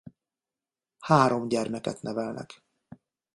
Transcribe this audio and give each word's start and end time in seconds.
Három 0.99 1.47
gyermeket 1.47 2.01
nevelnek. 2.01 2.63